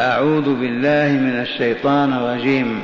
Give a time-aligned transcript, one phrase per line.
[0.00, 2.82] أعوذ بالله من الشيطان الرجيم.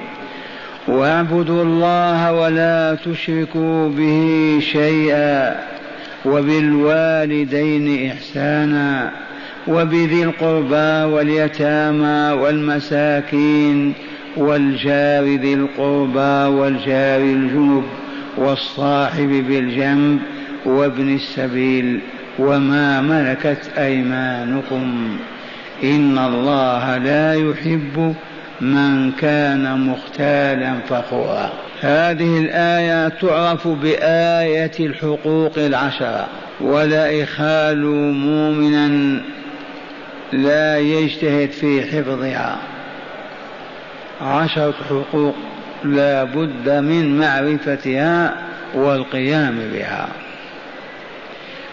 [0.88, 5.56] واعبدوا الله ولا تشركوا به شيئا
[6.24, 9.10] وبالوالدين إحسانا
[9.68, 13.92] وبذي القربى واليتامى والمساكين
[14.36, 17.84] والجار ذي القربى والجار الجنب
[18.36, 20.18] والصاحب بالجنب
[20.64, 22.00] وابن السبيل
[22.38, 25.16] وما ملكت أيمانكم.
[25.84, 28.14] إن الله لا يحب
[28.60, 31.50] من كان مختالا فخورا.
[31.80, 36.26] هذه الآية تعرف بآية الحقوق العشرة.
[36.60, 39.20] ولا إخال مؤمنا
[40.32, 42.56] لا يجتهد في حفظها.
[44.20, 45.34] عشرة حقوق
[45.84, 48.34] لا بد من معرفتها
[48.74, 50.08] والقيام بها.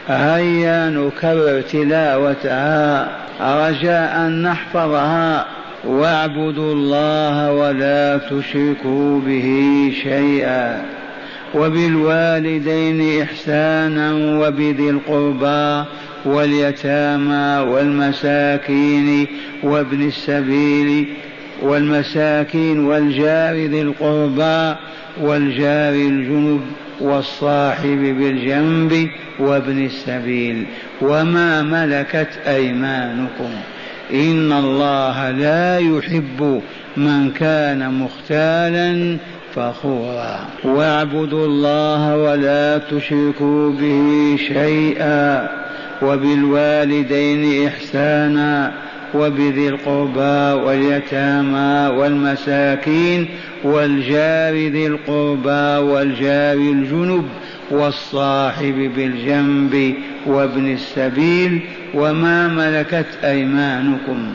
[0.08, 3.10] هيا نكرر تلاوتها.
[3.42, 5.46] رجاء نحفظها.
[5.86, 10.86] واعبدوا الله ولا تشركوا به شيئا.
[11.56, 15.90] وبالوالدين إحسانا وبذي القربى
[16.26, 19.28] واليتامى والمساكين
[19.64, 21.08] وابن السبيل
[21.62, 24.76] والمساكين والجار ذي القربى
[25.22, 26.62] والجار الجنب
[27.02, 29.10] والصاحب بالجنب
[29.40, 30.66] وابن السبيل
[31.02, 33.50] وما ملكت أيمانكم
[34.14, 36.62] إن الله لا يحب
[36.98, 39.18] من كان مختالا
[39.56, 45.50] فخورا واعبدوا الله ولا تشركوا به شيئا
[46.02, 48.74] وبالوالدين إحسانا
[49.14, 53.28] وبذي القربى واليتامى والمساكين
[53.64, 57.26] والجار ذي القربى والجار الجنب
[57.72, 59.94] والصاحب بالجنب
[60.26, 61.62] وابن السبيل
[61.94, 64.34] وما ملكت أيمانكم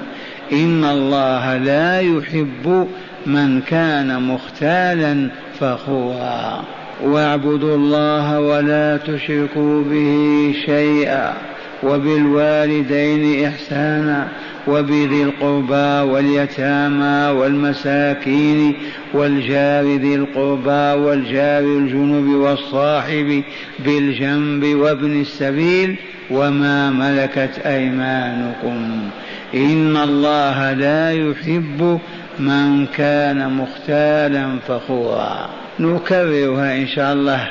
[0.53, 2.89] إن الله لا يحب
[3.27, 6.64] من كان مختالا فخورا
[7.05, 11.52] واعبدوا الله ولا تشركوا به شيئا
[11.83, 14.29] وبالوالدين إحسانا
[14.69, 18.75] وبذي القربى واليتامى والمساكين
[19.15, 23.43] والجار ذي القربى والجار الجنب والصاحب
[23.79, 25.97] بالجنب وابن السبيل
[26.31, 29.11] وما ملكت أيمانكم.
[29.55, 31.99] إن الله لا يحب
[32.39, 35.49] من كان مختالا فخورا.
[35.81, 37.49] نكررها إن شاء الله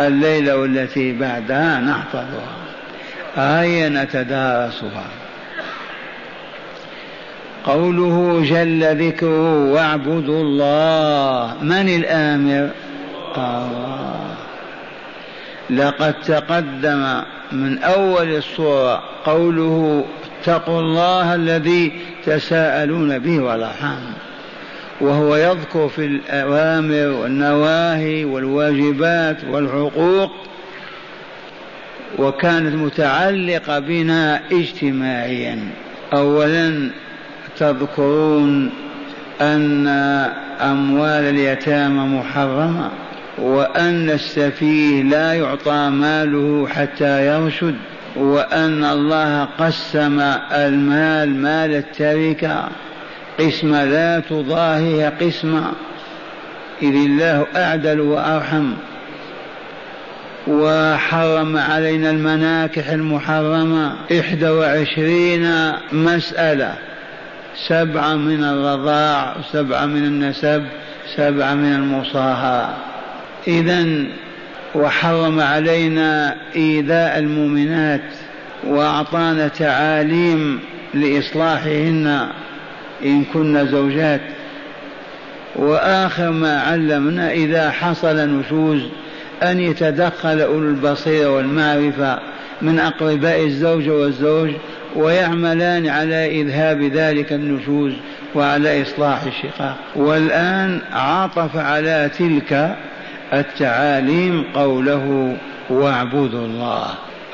[0.00, 2.57] الليلة والتي بعدها نحفظها.
[3.36, 5.06] هيا نتدارسها.
[7.64, 11.54] قوله جل ذكره واعبدوا الله.
[11.62, 12.70] من الآمر؟
[13.36, 14.34] الله
[15.70, 17.22] لقد تقدم
[17.52, 20.04] من أول الصورة قوله
[20.42, 21.92] اتقوا الله الذي
[22.26, 24.12] تساءلون به والأرحام.
[25.00, 30.30] وهو يذكر في الأوامر والنواهي والواجبات والحقوق
[32.18, 35.58] وكانت متعلقة بنا اجتماعيا.
[36.12, 36.90] أولا
[37.58, 38.70] تذكرون
[39.40, 39.88] أن
[40.60, 42.90] أموال اليتامى محرمة
[43.38, 47.74] وأن السفيه لا يعطى ماله حتى يرشد
[48.16, 50.20] وأن الله قسم
[50.52, 52.68] المال مال التركة
[53.40, 55.72] قسم لا تضاهي قسمة.
[56.82, 58.72] إذ الله أعدل وأرحم.
[60.48, 66.74] وحرم علينا المناكح المحرمة إحدى وعشرين مسألة.
[67.68, 70.64] سبعة من الرضاع سبعة من النسب
[71.16, 72.74] سبعة من المصاهرة.
[73.48, 73.86] إذا
[74.74, 78.10] وحرم علينا إيذاء المؤمنات
[78.66, 80.60] وأعطانا تعاليم
[80.94, 82.28] لإصلاحهن
[83.04, 84.20] إن كن زوجات.
[85.56, 88.82] وآخر ما علمنا إذا حصل نشوز
[89.42, 92.18] أن يتدخل أولو البصيرة والمعرفة
[92.62, 94.50] من أقرباء الزوج والزوج
[94.96, 97.92] ويعملان على إذهاب ذلك النشوز
[98.34, 99.76] وعلى إصلاح الشقاق.
[99.96, 102.76] والآن عطف على تلك
[103.32, 105.36] التعاليم قوله
[105.70, 106.86] واعبدوا الله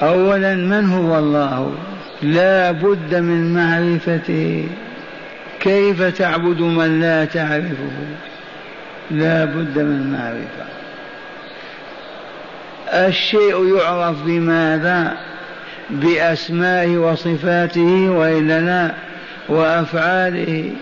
[0.03, 1.75] أولا من هو الله؟
[2.23, 4.69] لا بد من معرفته.
[5.61, 7.97] كيف تعبد من لا تعرفه؟
[9.11, 10.84] لا بد من معرفة.
[12.95, 15.17] الشيء يعرف بماذا؟
[15.91, 18.95] بأسمائه وصفاته وإلا لا
[19.49, 20.73] وأفعاله.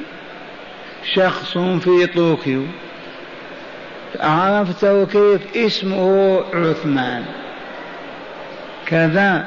[1.14, 2.62] شخص في طوكيو.
[4.20, 7.24] عرفته كيف؟ اسمه عثمان.
[8.86, 9.44] كذا.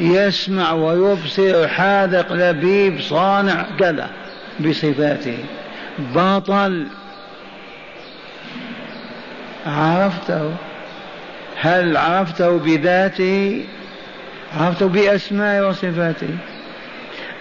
[0.00, 1.68] يسمع ويبصر.
[1.68, 4.10] حاذق لبيب صانع كذا
[4.60, 5.38] بصفاته.
[5.98, 6.86] بطل
[9.66, 10.50] عرفته.
[11.56, 13.64] هل عرفته بذاته
[14.56, 16.28] عرفته بأسماء وصفاته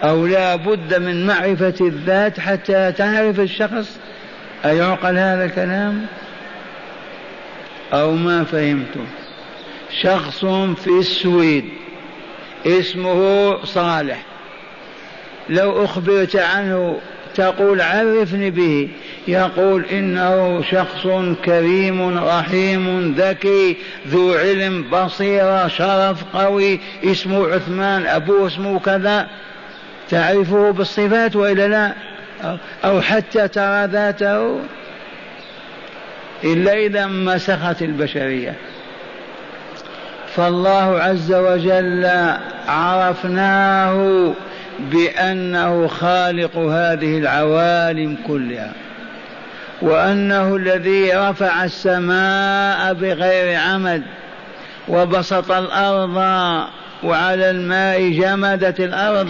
[0.03, 3.99] أو لا بد من معرفة الذات حتى تعرف الشخص؟
[4.65, 6.05] أيعقل هذا الكلام؟
[7.93, 9.05] أو ما فهمتم
[10.01, 10.45] شخص
[10.75, 11.65] في السويد
[12.65, 14.25] اسمه صالح.
[15.49, 16.99] لو أخبرت عنه
[17.35, 18.89] تقول عرفني به.
[19.27, 21.07] يقول إنه شخص
[21.45, 23.77] كريم رحيم ذكي
[24.07, 29.27] ذو علم بصيرة شرف قوي اسمه عثمان أبوه اسمه كذا.
[30.09, 31.93] تعرفه بالصفات وإلا لا؟
[32.85, 34.59] أو حتى ترى ذاته؟
[36.43, 38.55] إلا إذا مسخت البشرية.
[40.35, 42.09] فالله عز وجل
[42.67, 44.33] عرفناه
[44.79, 48.73] بأنه خالق هذه العوالم كلها.
[49.83, 54.03] وأنه الذي رفع السماء بغير عمد
[54.87, 56.15] وبسط الأرض
[57.03, 59.29] وعلى الماء جمدت الأرض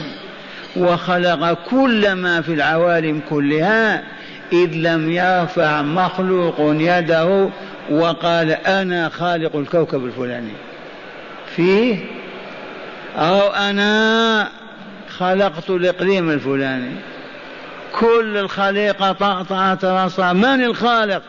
[0.76, 4.04] وخلق كل ما في العوالم كلها
[4.54, 7.50] إذ لم يرفع مخلوق يده
[7.92, 10.54] وقال أنا خالق الكوكب الفلاني.
[11.56, 11.98] فيه؟
[13.18, 14.48] أو أنا
[15.18, 16.92] خلقت الإقليم الفلاني.
[18.00, 21.22] كل الخليقة طأطأت رأسها من الخالق؟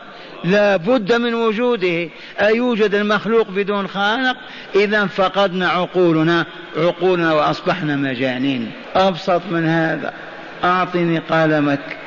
[0.43, 2.09] لا بد من وجوده.
[2.41, 4.37] أيوجد المخلوق بدون خالق؟
[4.75, 6.45] إذا فقدنا عقولنا
[6.77, 8.71] عقولنا وأصبحنا مجانين.
[8.95, 10.13] أبسط من هذا.
[10.63, 11.97] أعطني قلمك.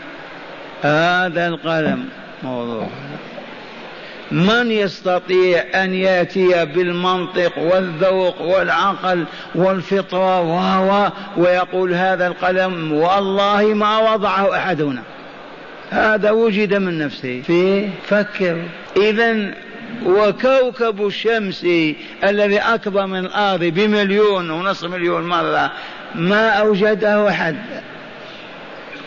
[0.82, 2.08] هذا القلم
[2.43, 2.88] موضوع.
[4.32, 14.56] من يستطيع أن يأتي بالمنطق والذوق والعقل والفطرة وهو ويقول هذا القلم والله ما وضعه
[14.56, 15.02] أحدنا.
[15.90, 17.42] هذا وجد من نفسه.
[17.46, 18.62] فيه فكر.
[18.96, 19.54] إذا
[20.06, 21.66] وكوكب الشمس
[22.25, 25.72] الذي أكبر من الأرض بمليون ونصف مليون مرة
[26.14, 27.56] ما أوجده أحد.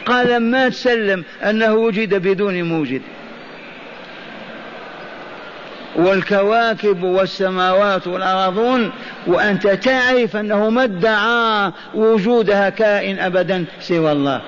[0.06, 3.02] قلم ما تسلم أنه وجد بدون موجد.
[5.96, 8.92] والكواكب والسماوات والأرضون
[9.28, 14.42] وأنت تعرف أنه ما ادعى وجودها كائن أبدا سوى الله.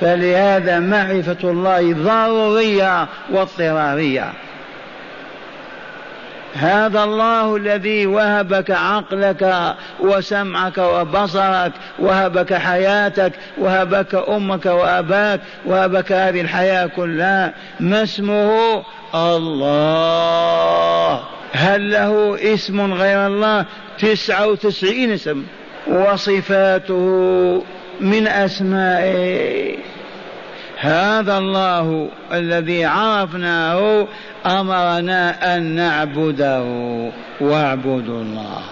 [0.00, 4.32] فلهذا معرفة الله ضرورية واضطرارية.
[6.54, 16.86] هذا الله الذي وهبك عقلك وسمعك وبصرك وهبك حياتك وهبك أمك وأباك وهبك هذه الحياة
[16.86, 17.54] كلها.
[17.80, 18.82] ما اسمه؟
[19.14, 20.58] الله.
[21.52, 23.64] هل له اسم غير الله؟
[23.98, 25.44] تسعة وتسعين اسم.
[25.86, 27.62] وصفاته
[28.00, 29.76] من أسمائه.
[30.78, 34.06] هذا الله الذي عرفناه
[34.46, 36.62] أمرنا أن نعبده
[37.40, 38.62] واعبدوا الله.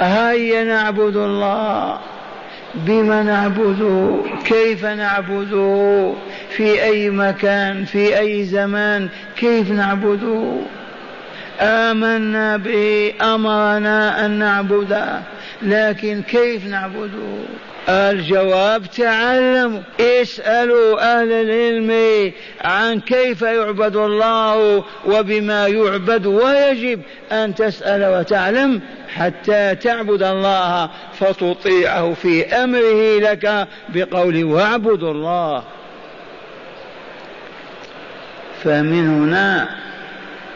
[0.00, 1.98] هيا نعبد الله.
[2.74, 6.12] بما نعبده كيف نعبده
[6.50, 10.52] في أي مكان في أي زمان كيف نعبده
[11.60, 15.20] آمنا به أمرنا أن نعبده
[15.62, 17.38] لكن كيف نعبده
[17.90, 27.00] الجواب تعلموا اسألوا أهل العلم عن كيف يعبد الله وبما يعبد ويجب
[27.32, 28.80] أن تسأل وتعلم
[29.14, 35.62] حتى تعبد الله فتطيعه في أمره لك بقول واعبدوا الله.
[38.64, 39.68] فمن هنا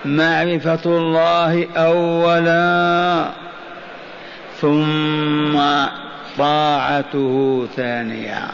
[0.05, 3.31] معرفة الله أولا.
[4.61, 5.59] ثم
[6.39, 8.49] طاعته ثانيا.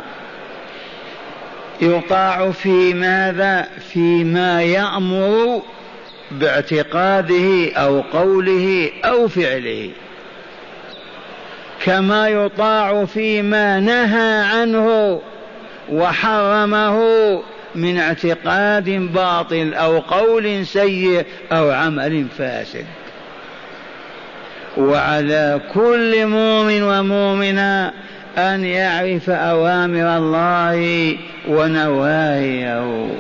[1.81, 5.63] يطاع في ماذا؟ فيما يأمر
[6.31, 9.91] باعتقاده أو قوله أو فعله.
[11.85, 15.21] كما يطاع فيما نهى عنه
[15.93, 17.01] وحرمه
[17.75, 22.85] من اعتقاد باطل أو قول سيء أو عمل فاسد.
[24.81, 27.93] وعلى كل مؤمن ومؤمنة
[28.39, 31.17] أن يعرف أوامر الله
[31.49, 33.11] ونواهيه.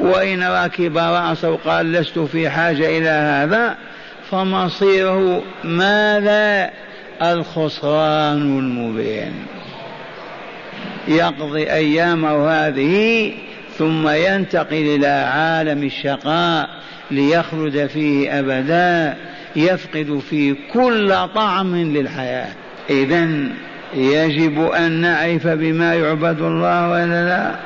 [0.00, 3.76] وإن ركب رأسه قال لست في حاجة إلى هذا
[4.30, 6.70] فمصيره ماذا؟
[7.22, 9.32] الخسران المبين.
[11.08, 13.32] يقضي أيامه هذه
[13.78, 16.68] ثم ينتقل إلى عالم الشقاء
[17.10, 19.16] ليخلد فيه أبدا.
[19.56, 22.48] يفقد فيه كل طعم للحياة.
[22.90, 23.28] إذا
[23.94, 27.56] يجب أن نعرف بما يعبد الله ولا لا.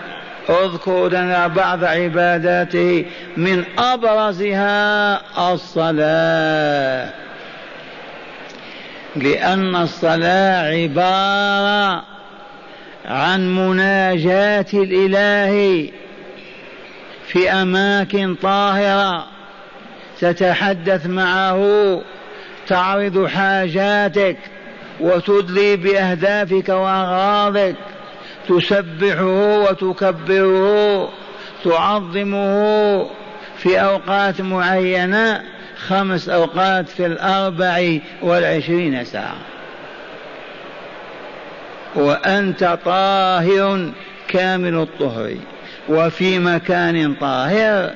[0.65, 3.05] اذكر لنا بعض عباداته
[3.37, 5.21] من أبرزها
[5.53, 7.11] الصلاة.
[9.17, 12.05] لأن الصلاة عبارة
[13.07, 15.89] عن مناجاة الإله
[17.27, 19.40] في أماكن طاهرة.
[20.21, 22.01] تتحدث معه
[22.67, 24.37] تعرض حاجاتك
[25.01, 27.77] وتدلي بأهدافك وأغراضك
[28.49, 31.09] تسبحه وتكبره
[31.65, 33.07] تعظمه
[33.57, 35.43] في أوقات معينة
[35.89, 39.37] خمس أوقات في الأربع والعشرين ساعة.
[41.95, 43.91] وأنت طاهر
[44.29, 45.35] كامل الطهر
[45.89, 47.91] وفي مكان طاهر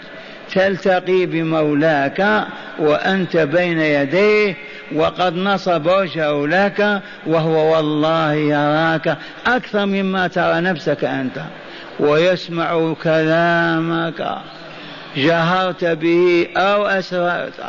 [0.54, 2.46] تلتقي بمولاك
[2.78, 4.56] وأنت بين يديه
[4.94, 9.16] وقد نصب وجهه لك وهو والله يراك.
[9.46, 11.40] أكثر مما ترى نفسك أنت
[12.00, 14.36] ويسمع كلامك.
[15.16, 17.64] جهرت به أو أسررت.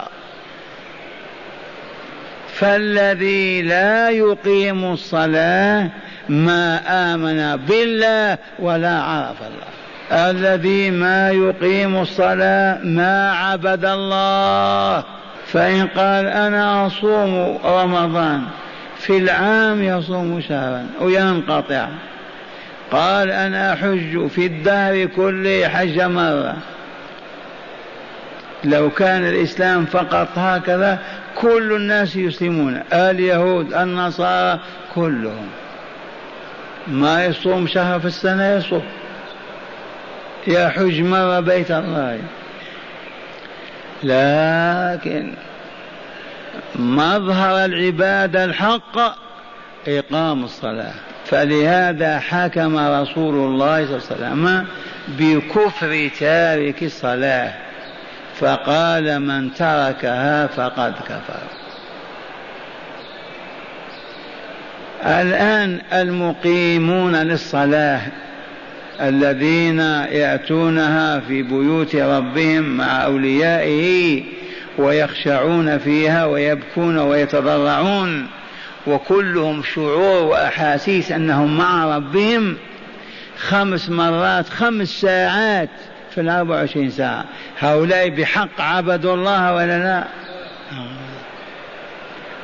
[2.54, 5.89] فالذي لا يقيم الصلاة
[6.30, 6.82] ما
[7.13, 9.85] آمن بالله ولا عرف الله.
[10.12, 15.03] الذي ما يقيم الصلاة ما عبد الله.
[15.47, 18.41] فإن قال أنا أصوم رمضان
[18.97, 21.88] في العام يصوم شهرا وينقطع.
[22.91, 26.55] قال أنا أحج في الدهر كله حج مرة.
[28.63, 31.00] لو كان الإسلام فقط هكذا
[31.35, 34.59] كل الناس يسلمون اليهود النصارى
[34.95, 35.47] كلهم.
[36.88, 38.83] ما يصوم شهر في السنة يصوم.
[40.48, 42.20] يحج مرة بيت الله.
[44.04, 45.34] لكن
[46.75, 48.98] مظهر العبادة الحق
[49.88, 50.94] إقام الصلاة.
[51.25, 54.66] فلهذا حكم رسول الله صلى الله عليه وسلم
[55.08, 57.54] بكفر تارك الصلاة.
[58.40, 61.42] فقال من تركها فقد كفر.
[65.06, 68.02] الآن المقيمون للصلاة
[69.02, 74.24] الذين يأتونها في بيوت ربهم مع أوليائه
[74.78, 78.28] ويخشعون فيها ويبكون ويتضرعون
[78.88, 82.58] وكلهم شعور وأحاسيس أنهم مع ربهم
[83.38, 85.70] خمس مرات خمس ساعات
[86.12, 87.25] في الأربع وعشرين ساعة.
[87.60, 90.04] هؤلاء بحق عبدوا الله ولا لا؟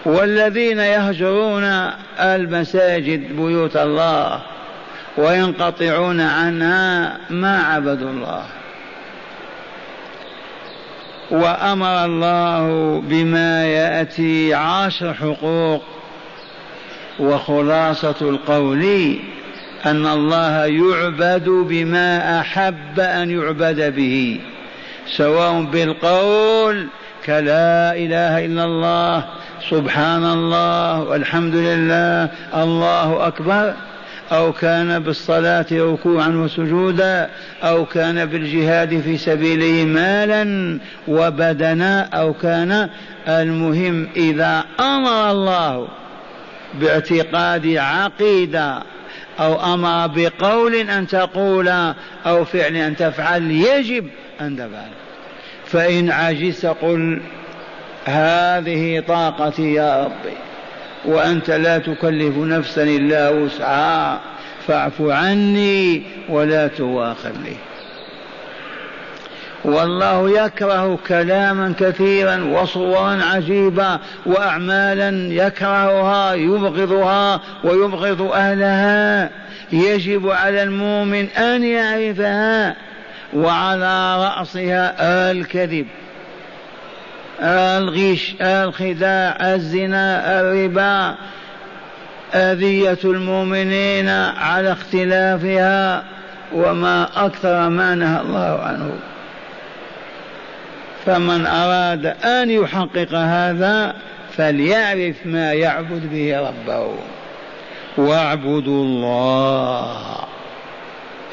[0.05, 4.41] والذين يهجرون المساجد بيوت الله
[5.17, 8.43] وينقطعون عنها ما عبدوا الله.
[11.31, 15.83] وأمر الله بما يأتي عشر حقوق.
[17.19, 19.15] وخلاصة القول
[19.85, 24.39] أن الله يعبد بما أحب أن يعبد به
[25.17, 26.87] سواء بالقول
[27.25, 29.23] كلا إله إلا الله
[29.69, 33.73] سبحان الله والحمد لله الله أكبر.
[34.31, 37.29] أو كان بالصلاة ركوعا وسجودا
[37.63, 42.89] أو كان بالجهاد في سبيله مالا وبدنا أو كان
[43.27, 45.87] المهم إذا أمر الله
[46.73, 48.83] باعتقاد عقيدة
[49.39, 51.67] أو أمر بقول أن تقول
[52.25, 54.07] أو فعل أن تفعل يجب
[54.41, 54.91] أن تفعل.
[55.65, 57.21] فإن عجزت قل
[58.05, 60.50] هذه طاقتي يا ربي.
[61.05, 64.19] وأنت لا تكلف نفسا إلا وسعها.
[64.67, 67.55] فاعف عني ولا تواخذني
[69.65, 79.29] والله يكره كلاما كثيرا وصورا عجيبة وأعمالا يكرهها يبغضها ويبغض أهلها.
[79.71, 82.75] يجب على المؤمن أن يعرفها
[83.33, 84.95] وعلى رأسها
[85.31, 85.87] الكذب
[87.41, 91.15] الغش الخداع الزنا الربا
[92.33, 96.03] أذية المؤمنين على اختلافها
[96.53, 98.91] وما أكثر ما نهى الله عنه.
[101.05, 103.95] فمن أراد أن يحقق هذا
[104.37, 106.95] فليعرف ما يعبد به ربه.
[107.97, 109.97] واعبدوا الله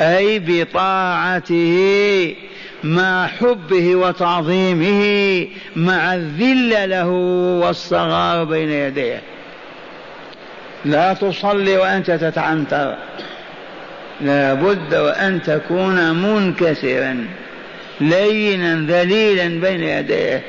[0.00, 2.35] أي بطاعته
[2.85, 7.08] مع حبه وتعظيمه مع الذل له
[7.62, 9.23] والصغار بين يديه.
[10.85, 12.94] لا تصلي وأنت تتعنتر.
[14.20, 17.26] لا بد وأن تكون منكسرا
[18.00, 20.42] لينا ذليلا بين يديه.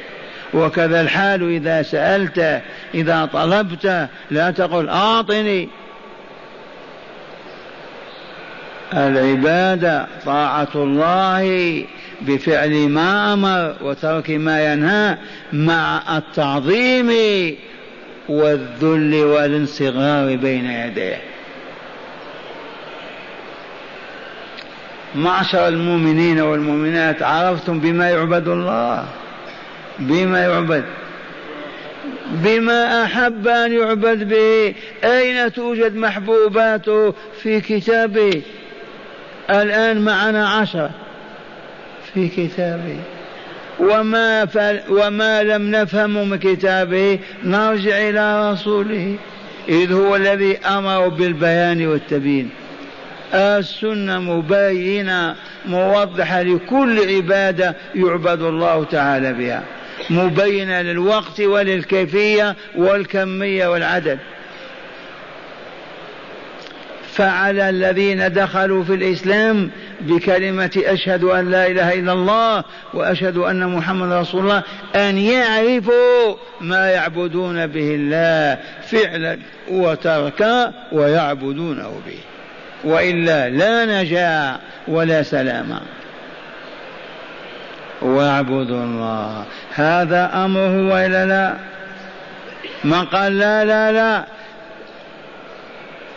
[0.53, 2.62] وكذا الحال إذا سألت
[2.93, 5.69] إذا طلبت لا تقل أعطني.
[8.93, 11.83] العبادة طاعة الله
[12.22, 15.18] بفعل ما أمر وترك ما ينهى
[15.54, 17.12] مع التعظيم
[18.30, 21.22] والذل والانصغار بين يديه.
[25.16, 29.06] معشر المؤمنين والمؤمنات عرفتم بما يعبد الله
[30.00, 30.86] بما يعبد
[32.32, 34.76] بما أحب أن يعبد به.
[35.04, 38.42] أين توجد محبوباته؟ في كتابه
[39.50, 40.90] الآن معنا عشرة.
[42.13, 43.00] في كتابه
[43.80, 44.48] وما,
[44.89, 49.16] وما لم نفهم من كتابه نرجع إلى رسوله.
[49.70, 52.50] إذ هو الذي أمر بالبيان والتبيين.
[53.34, 55.36] السنة مبينة
[55.66, 59.63] موضحة لكل عبادة يعبد الله تعالى بها.
[60.10, 64.20] مبينة للوقت وللكيفية والكمية والعدد.
[67.12, 69.70] فعل الذين دخلوا في الإسلام
[70.01, 72.63] بكلمة أشهد أن لا إله إلا الله
[72.94, 74.63] وأشهد أن محمد رسول الله
[74.96, 79.38] أن يعرفوا ما يعبدون به الله فعلا
[79.72, 82.20] وتركا ويعبدونه به.
[82.84, 85.82] وإلا لا نجاة ولا سلامة.
[88.01, 89.46] واعبدوا الله.
[89.75, 91.53] هذا أمره وإلا لا؟
[92.84, 94.25] من قال لا لا لا.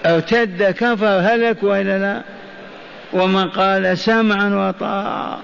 [0.07, 2.23] ارتد كفر هلك وإلا لا؟
[3.13, 5.39] ومن قال سمعا وطاعة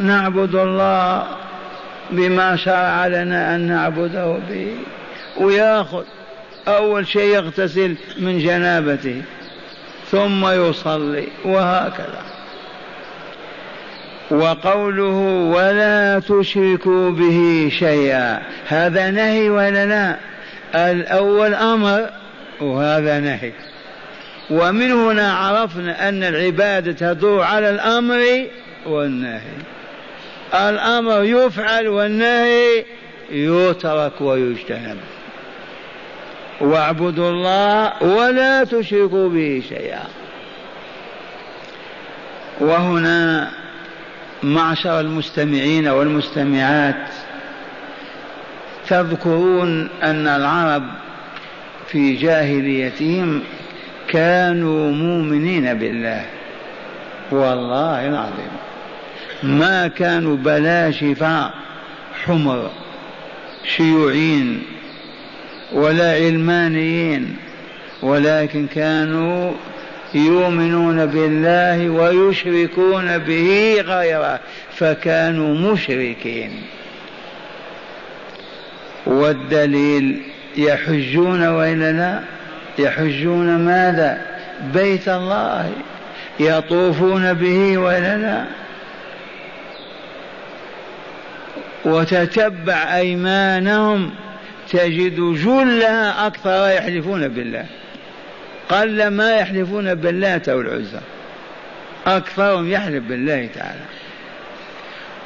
[0.00, 1.26] نعبد الله
[2.10, 4.76] بما شرع لنا أن نعبده به.
[5.36, 6.04] ويأخذ
[6.68, 9.22] أول شيء يغتسل من جنابته
[10.10, 12.22] ثم يصلي وهكذا.
[14.30, 15.18] وقوله
[15.56, 20.16] ولا تشركوا به شيئا هذا نهي ولا لا؟
[20.90, 22.10] الأول أمر
[22.60, 23.52] وهذا نهي.
[24.50, 28.46] ومن هنا عرفنا أن العبادة تدور على الأمر
[28.86, 29.56] والنهي.
[30.54, 32.84] الأمر يفعل والنهي
[33.30, 34.96] يترك ويجتنب
[36.60, 40.04] واعبدوا الله ولا تشركوا به شيئا.
[42.60, 43.50] وهنا
[44.42, 47.08] معشر المستمعين والمستمعات
[48.88, 50.82] تذكرون أن العرب
[51.88, 53.42] في جاهليتهم
[54.08, 56.24] كانوا مؤمنين بالله.
[57.30, 58.52] والله العظيم.
[59.42, 61.50] ما كانوا بلاشفة
[62.24, 62.70] حمر
[63.76, 64.62] شيوعين
[65.72, 67.36] ولا علمانيين
[68.02, 69.52] ولكن كانوا
[70.14, 74.40] يؤمنون بالله ويشركون به غيره
[74.76, 76.62] فكانوا مشركين.
[79.06, 80.22] والدليل
[80.56, 82.33] يحجون والا لا؟
[82.78, 84.22] يحجون ماذا؟
[84.74, 85.72] بيت الله
[86.40, 88.44] يطوفون به والا لا
[91.84, 94.10] وتتبع أيمانهم
[94.70, 97.66] تجد جلها أكثر يحلفون بالله.
[98.68, 101.00] قل ما يحلفون بالله والعزى
[102.06, 103.84] أكثرهم يحلف بالله تعالى.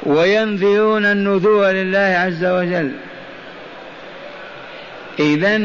[0.03, 2.91] وينذرون النذور لله عز وجل.
[5.19, 5.57] إذا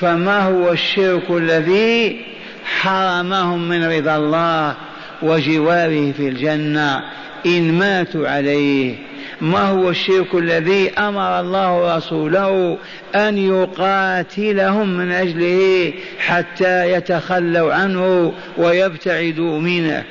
[0.00, 2.20] فما هو الشرك الذي
[2.64, 4.74] حرمهم من رضا الله
[5.22, 7.02] وجواره في الجنة؟
[7.46, 8.94] إن ماتوا عليه.
[9.40, 12.78] ما هو الشرك الذي أمر الله رسوله
[13.14, 20.04] أن يقاتلهم من أجله حتى يتخلوا عنه ويبتعدوا منه؟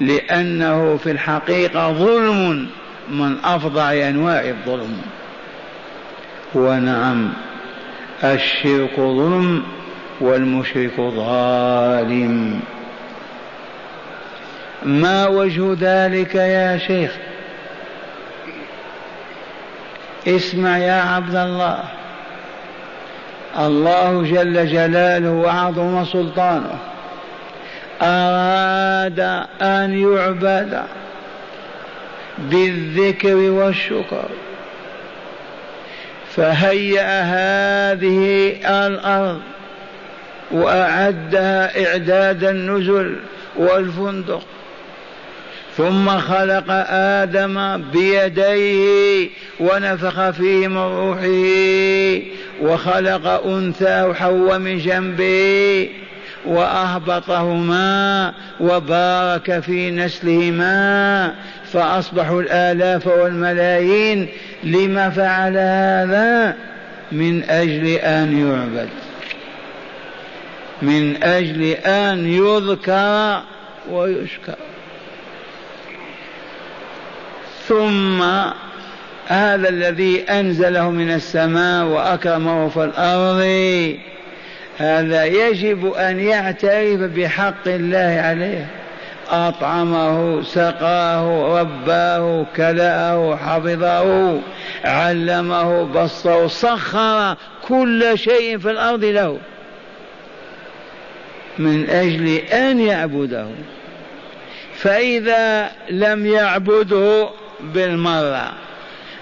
[0.00, 2.66] لأنه في الحقيقة ظلم
[3.10, 4.96] من افظع أنواع الظلم.
[6.54, 7.49] ونعم.
[8.24, 9.62] الشرك ظلم
[10.20, 12.60] والمشرك ظالم.
[14.82, 17.12] ما وجه ذلك يا شيخ؟
[20.28, 21.78] اسمع يا عبد الله.
[23.58, 26.78] الله جل جلاله وعظم سلطانه.
[28.02, 29.20] أراد
[29.62, 30.82] أن يعبد
[32.38, 34.28] بالذكر والشكر.
[36.40, 38.52] فهيأ هذه
[38.86, 39.40] الأرض
[40.50, 43.16] وأعدها إعداد النزل
[43.56, 44.42] والفندق.
[45.76, 49.28] ثم خلق آدم بيديه
[49.60, 52.22] ونفخ فيه من روحه
[52.62, 55.88] وخلق أنثى حواء من جنبه
[56.46, 61.34] وأهبطهما وبارك في نسلهما
[61.72, 64.28] فأصبحوا الآلاف والملايين
[64.64, 66.56] لما فعل هذا
[67.12, 68.88] من أجل أن يعبد.
[70.82, 73.42] من أجل أن يذكر
[73.90, 74.54] ويشكر.
[77.68, 78.22] ثم
[79.26, 83.40] هذا الذي أنزله من السماء وأكرمه في الأرض
[84.80, 88.66] هذا يجب أن يعترف بحق الله عليه.
[89.30, 94.38] أطعمه سقاه رباه كلأه حفظه
[94.84, 97.36] علمه بصره سخر
[97.68, 99.38] كل شيء في الأرض له.
[101.58, 103.46] من أجل أن يعبده.
[104.76, 107.28] فإذا لم يعبده
[107.60, 108.52] بالمرة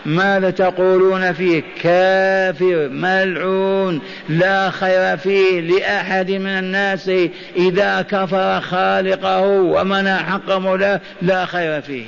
[0.06, 7.11] ماذا تقولون فيه؟ كافر ملعون لا خير فيه لأحد من الناس
[7.56, 12.06] إذا كفر خالقه ومنع حق مولاة لا خير فيه.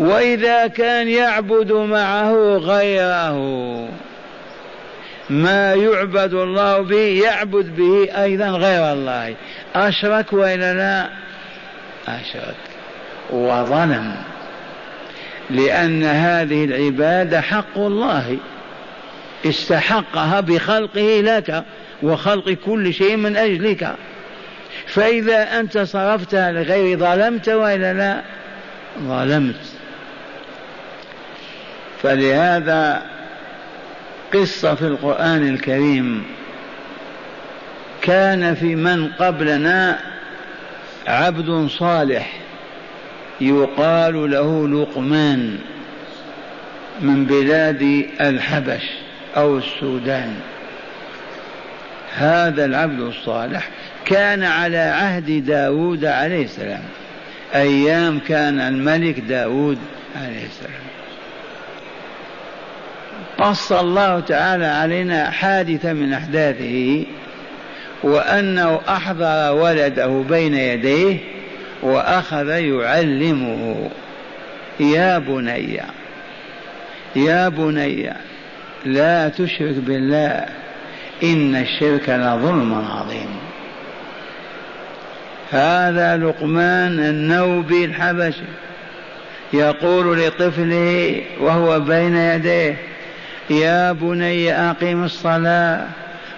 [0.00, 3.38] وإذا كان يعبد معه غيره
[5.30, 9.34] ما يعبد الله به يعبد به أيضا غير الله.
[9.74, 11.08] أشرك وإلا لا؟
[12.08, 12.56] أشرك.
[13.30, 14.16] وظلم
[15.50, 18.36] لأن هذه العبادة حق الله.
[19.46, 21.64] استحقها بخلقه لك
[22.02, 23.94] وخلق كل شيء من أجلك.
[24.86, 28.22] فإذا أنت صرفتها لغير ظلمت وإلا لا؟
[29.00, 29.60] ظلمت.
[32.02, 33.02] فلهذا
[34.34, 36.24] قصة في القرآن الكريم.
[38.02, 39.98] كان في من قبلنا
[41.06, 42.45] عبد صالح.
[43.40, 45.58] يقال له لقمان
[47.00, 48.82] من بلاد الحبش
[49.36, 50.34] أو السودان.
[52.14, 53.68] هذا العبد الصالح
[54.04, 56.82] كان على عهد داود عليه السلام.
[57.54, 59.78] أيام كان الملك داود
[60.16, 60.86] عليه السلام.
[63.38, 67.04] قص الله تعالى علينا حادثة من أحداثه
[68.02, 71.35] وأنه أحضر ولده بين يديه
[71.82, 73.90] وأخذ يعلمه.
[74.80, 75.80] يا بني
[77.16, 78.12] يا بني
[78.84, 80.46] لا تشرك بالله
[81.22, 83.28] إن الشرك لظلم عظيم.
[85.50, 88.42] هذا لقمان النوبي الحبشي
[89.52, 92.76] يقول لطفله وهو بين يديه
[93.50, 95.86] يا بني أقم الصلاة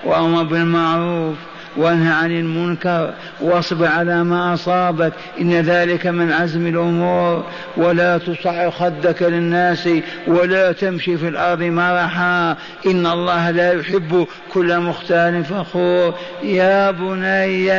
[0.04, 1.36] وأمر بالمعروف
[1.76, 5.12] وانهى عن المنكر واصبر على ما أصابك.
[5.40, 7.44] إن ذلك من عزم الأمور.
[7.76, 9.88] ولا تصعر خدك للناس
[10.26, 12.56] ولا تمشي في الأرض مرحا.
[12.86, 16.14] إن الله لا يحب كل مختال فخور.
[16.42, 17.72] يا بني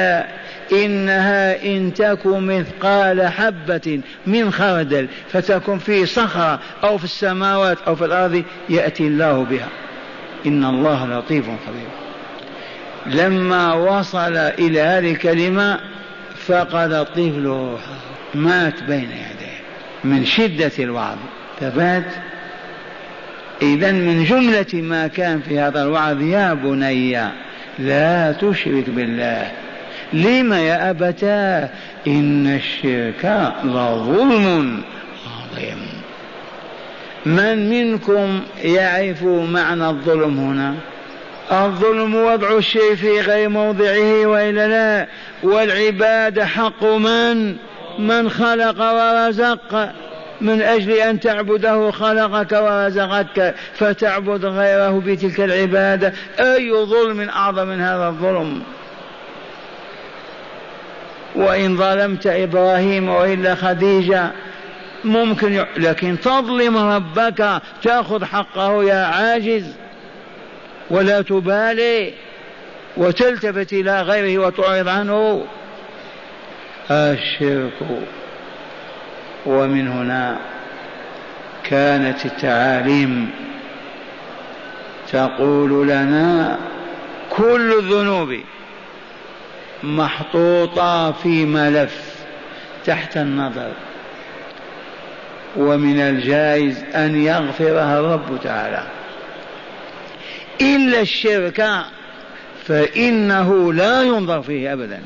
[0.71, 8.05] إنها إن تك مثقال حبة من خردل فتكن في صخرة أو في السماوات أو في
[8.05, 9.67] الأرض يأتي الله بها.
[10.45, 12.08] إن الله لطيف خبير.
[13.09, 15.79] لما وصل إلى هذه الكلمة
[16.47, 17.99] فقد الطفل روحه
[18.35, 19.59] مات بين يديه
[20.03, 21.17] من شدة الوعظ.
[21.59, 22.05] ثبات
[23.61, 27.29] إذا من جملة ما كان في هذا الوعظ يا بني
[27.79, 29.51] لا تشرك بالله.
[30.13, 31.69] لم يا أبتاه؟
[32.07, 34.81] إن الشرك لظلم
[35.25, 35.77] عظيم.
[37.25, 40.75] من منكم يعرف معنى الظلم هنا؟
[41.51, 45.07] الظلم وضع الشيء في غير موضعه وإلا لا
[45.43, 47.55] والعباده حق من؟
[47.99, 49.89] من خلق ورزق.
[50.41, 56.13] من أجل أن تعبده خلقك ورزقك فتعبد غيره بتلك العبادة.
[56.39, 58.61] أي ظلم أعظم من هذا الظلم؟
[61.35, 64.31] وإن ظلمت إبراهيم وإلا خديجة
[65.03, 69.75] ممكن لكن تظلم ربك تأخذ حقه يا عاجز.
[70.89, 72.13] ولا تبالي
[72.97, 75.45] وتلتفت إلى غيره وتعرض عنه.
[76.91, 78.01] الشرك
[79.45, 80.37] ومن هنا
[81.63, 83.29] كانت التعاليم
[85.11, 86.57] تقول لنا
[87.29, 88.39] كل الذنوب
[89.83, 92.15] محطوطة في ملف
[92.85, 93.71] تحت النظر
[95.57, 98.83] ومن الجائز أن يغفرها الرب تعالى.
[100.61, 101.67] إلا الشرك
[102.65, 104.99] فإنه لا ينظر فيه أبدا.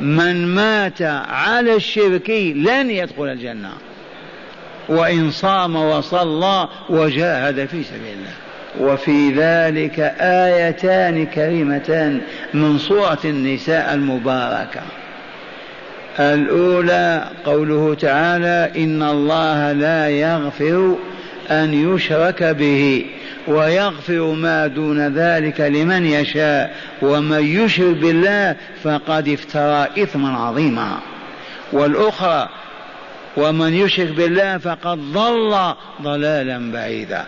[0.00, 3.70] من مات على الشرك لن يدخل الجنة
[4.88, 8.34] وإن صام وصلى وجاهد في سبيل الله.
[8.80, 12.20] وفي ذلك آيتان كريمتان
[12.54, 14.82] من سورة النساء المباركة.
[16.20, 20.96] الأولى قوله تعالى إن الله لا يغفر
[21.50, 23.06] أن يشرك به.
[23.48, 30.98] ويغفر ما دون ذلك لمن يشاء ومن يشرك بالله فقد افترى إثما عظيما.
[31.72, 32.48] والأخرى
[33.36, 37.24] ومن يشرك بالله فقد ضل ضلالا بعيدا.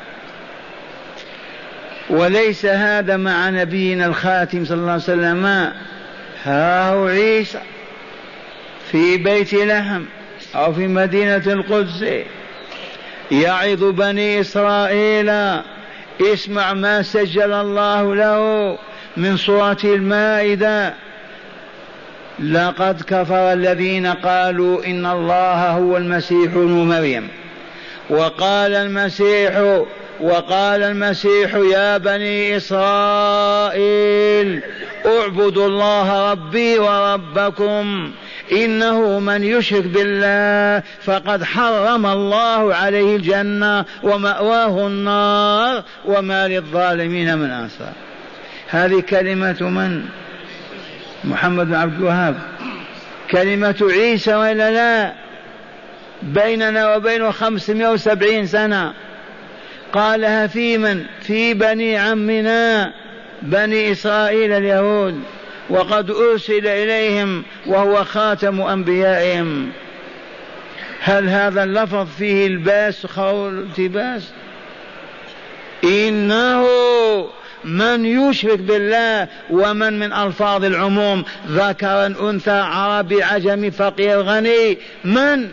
[2.10, 5.72] وليس هذا مع نبينا الخاتم صلى الله عليه وسلم.
[6.44, 7.60] ها هو عيسى
[8.90, 10.02] في بيت لحم
[10.54, 12.04] أو في مدينة القدس.
[13.30, 15.30] يعظ بني إسرائيل
[16.20, 18.78] اسمع ما سجل الله له
[19.16, 20.94] من سورة المائدة.
[22.38, 27.28] لقد كفر الذين قالوا إن الله هو المسيح ابن مريم.
[28.10, 29.82] وقال المسيح
[30.20, 33.82] وقال المسيح يا بني إسرائيل
[35.06, 38.12] اعبدوا الله ربي وربكم.
[38.52, 47.92] إنه من يشرك بالله فقد حرم الله عليه الجنة ومأواه النار وما للظالمين من أنصار
[48.68, 50.04] هذه كلمة من؟
[51.24, 52.36] محمد بن عبد الوهاب.
[53.30, 55.12] كلمة عيسى وإلا لا؟
[56.22, 58.92] بيننا وبينه خمسمائة وسبعين سنة.
[59.92, 62.92] قالها في من؟ في بني عمنا
[63.42, 65.20] بني إسرائيل اليهود.
[65.70, 69.70] وقد أرسل إليهم وهو خاتم أنبيائهم.
[71.00, 74.32] هل هذا اللفظ فيه الباس أو التباس؟
[75.84, 76.66] إنه
[77.64, 85.48] من يشرك بالله ومن من ألفاظ العموم ذكرا أنثى عربي عجمي فقير غني من؟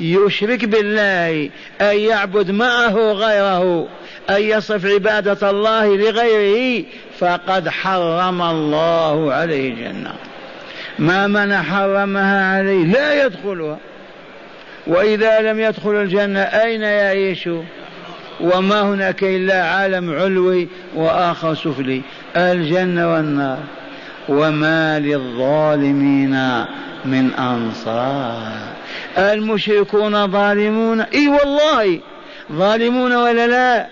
[0.00, 3.88] يشرك بالله أن يعبد معه غيره
[4.30, 6.84] أن يصف عبادة الله لغيره
[7.18, 10.12] فقد حرم الله عليه الجنة.
[10.98, 13.78] ما من حرمها عليه لا يدخلها.
[14.86, 17.48] وإذا لم يدخل الجنة أين يعيش؟
[18.40, 22.02] وما هناك إلا عالم علوي وآخر سفلي
[22.36, 23.58] الجنة والنار.
[24.28, 26.64] وما للظالمين
[27.04, 28.77] من أنصار.
[29.18, 31.00] المشركون ظالمون.
[31.00, 32.00] إي والله
[32.52, 33.86] ظالمون ولا لا؟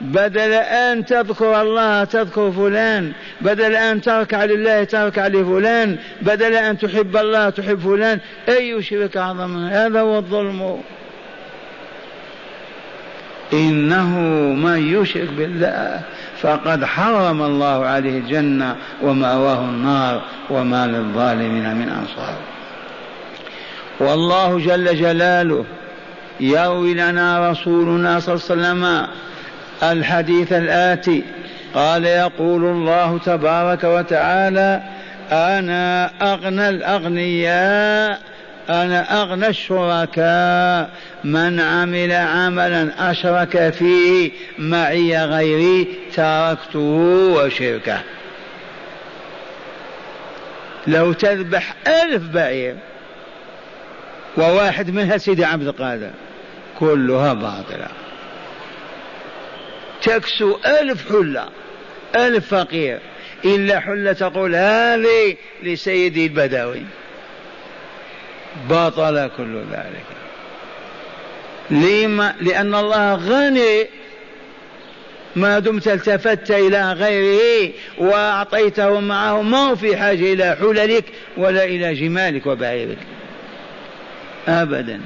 [0.00, 3.12] بدل أن تذكر الله تذكر فلان.
[3.40, 8.18] بدل أن تركع لله تركع لفلان بدل أن تحب الله تحب فلان.
[8.48, 10.80] أي شرك أعظم؟ هذا هو الظلم.
[13.52, 14.18] إنه
[14.54, 16.00] من يشرك بالله
[16.40, 22.53] فقد حرم الله عليه الجنة ومأواه النار وما للظالمين من أنصار.
[24.00, 25.64] والله جل جلاله
[26.40, 29.06] يروي لنا رسولنا صلى الله عليه وسلم
[29.82, 31.22] الحديث الآتي
[31.74, 34.82] قال يقول الله تبارك وتعالى
[35.32, 38.20] أنا أغنى الأغنياء
[38.70, 40.90] أنا أغنى الشركاء
[41.24, 46.78] من عمل عملا أشرك فيه معي غيري تركته
[47.36, 47.98] وشركه.
[50.86, 52.74] لو تذبح ألف بعير
[54.36, 56.10] وواحد منها سيدي عبد القادر.
[56.78, 57.88] كلها باطلة.
[60.02, 61.48] تكسو ألف حلة
[62.16, 62.98] ألف فقير.
[63.44, 66.82] إلا حلة تقول هذه لسيدي البدوي.
[68.70, 70.04] بطل كل ذلك.
[71.70, 73.86] لما؟ لأن الله غني.
[75.36, 81.04] ما دمت التفت إلى غيره وأعطيته معه ما في حاجة إلى حللك
[81.36, 82.98] ولا إلى جمالك وبعيرك
[84.48, 85.00] أبدا.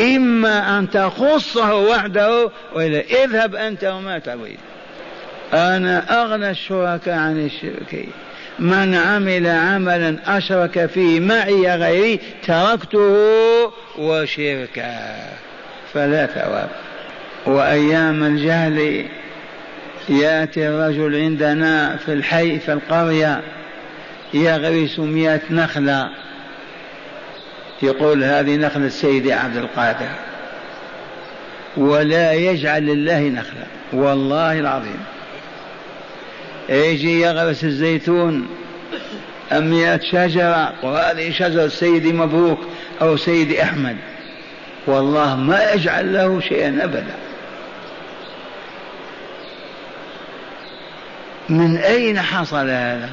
[0.00, 4.58] إما أن تخصه وحده وإلا اذهب أنت وما تريد.
[5.52, 8.04] أنا أغنى الشركاء عن الشرك.
[8.58, 15.16] من عمل عملا أشرك فيه معي غيري تركته وشركا.
[15.94, 16.68] فلا ثواب.
[17.46, 19.06] وأيام الجهل
[20.08, 23.40] يأتي الرجل عندنا في الحي في القرية
[24.34, 26.10] يغرس مئة نخلة.
[27.82, 30.08] يقول هذه نخلة سيدي عبد القادر.
[31.76, 33.66] ولا يجعل لله نخلة.
[33.92, 35.00] والله العظيم.
[36.68, 38.48] يجي يغرس الزيتون
[39.52, 42.58] أميات شجرة وهذه شجرة سيدي مبروك
[43.02, 43.96] أو سيدي أحمد.
[44.86, 47.14] والله ما يجعل له شيئا أبدا.
[51.48, 53.10] من أين حصل هذا؟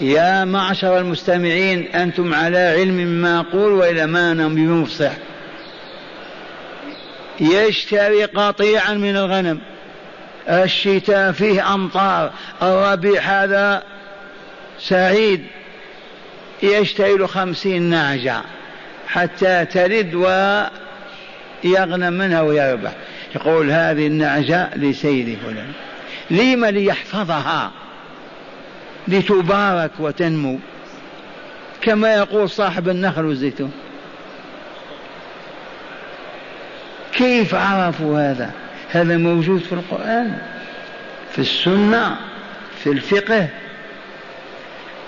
[0.00, 5.12] يا معشر المستمعين أنتم على علم ما أقول وإلى ما أنا بمفصح.
[7.40, 9.60] يشتري قطيعا من الغنم.
[10.48, 12.32] الشتاء فيه أمطار
[12.62, 13.82] الربيع هذا
[14.78, 15.44] سعيد.
[16.62, 18.42] يشتري له خمسين نعجة
[19.08, 20.14] حتى تلد
[21.64, 22.92] ويغنم منها ويربح.
[23.34, 25.72] يقول هذه النعجة لسيد فلان.
[26.30, 27.70] لم ليحفظها؟
[29.08, 30.58] لتبارك وتنمو.
[31.80, 33.72] كما يقول صاحب النخل والزيتون.
[37.12, 38.50] كيف عرفوا هذا؟
[38.90, 40.38] هذا موجود في القرآن
[41.32, 42.16] في السنة
[42.84, 43.48] في الفقه.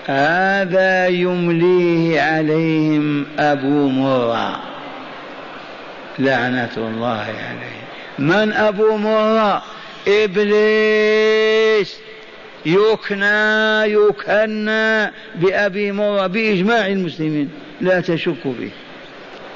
[0.07, 4.59] هذا يمليه عليهم أبو مرة.
[6.19, 7.83] لعنة الله عليه.
[8.19, 9.63] من أبو مرة؟
[10.07, 11.99] إبليس.
[12.65, 17.49] يكنى يكنى بأبي مرة بإجماع المسلمين.
[17.81, 18.69] لا تشك به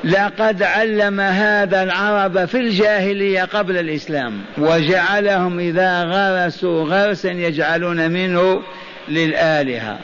[0.03, 8.61] لقد علم هذا العرب في الجاهلية قبل الإسلام وجعلهم إذا غرسوا غرسا يجعلون منه
[9.09, 9.99] للآلهة.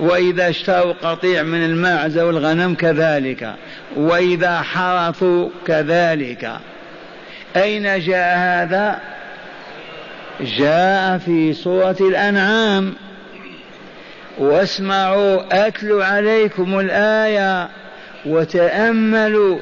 [0.00, 3.54] وإذا اشتروا قطيع من الماعز والغنم كذلك.
[3.96, 6.52] وإذا حرثوا كذلك.
[7.56, 9.00] أين جاء هذا؟
[10.40, 12.94] جاء في سورة الأنعام.
[14.38, 17.68] واسمعوا أتل عليكم الآية
[18.26, 19.58] وتأملوا.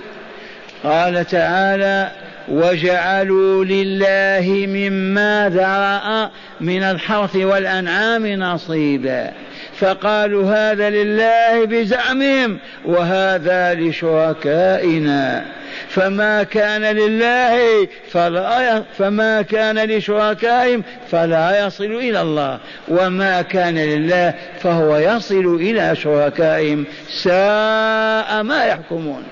[0.85, 2.11] قال تعالى
[2.49, 9.33] وجعلوا لله مما ذرأ من الحرث والأنعام نصيبا.
[9.81, 15.45] فقالوا هذا لله بزعمهم وهذا لشركائنا.
[15.89, 22.59] فما كان لله فلا فما كان لشركائهم فلا يصل إلى الله.
[22.89, 26.85] وما كان لله فهو يصل إلى شركائهم.
[27.09, 29.23] ساء ما يحكمون.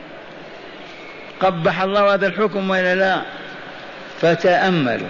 [1.41, 3.23] قبح الله هذا الحكم ولا لا؟
[4.21, 5.09] فتأملوا.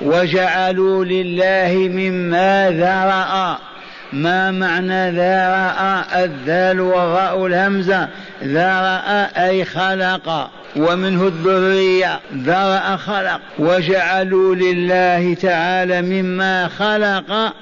[0.00, 3.71] وجعلوا لله مما ذرأ.
[4.12, 8.08] ما معنى ذرأ الذال والراء الهمزة؟
[8.44, 10.50] ذرأ أي خلق.
[10.76, 12.20] ومنه الذرية.
[12.34, 13.40] ذرأ خلق.
[13.58, 17.52] وجعلوا لله تعالى مما خلق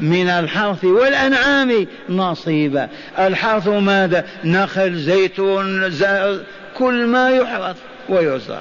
[0.00, 2.88] من الحرث والأنعام نصيبا.
[3.18, 5.90] الحرث ماذا؟ نخل زيتون
[6.76, 7.76] كل ما يحرث
[8.08, 8.60] ويزرع.